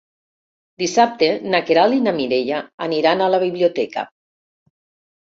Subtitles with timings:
[0.83, 4.07] Dissabte na Queralt i na Mireia aniran a la biblioteca.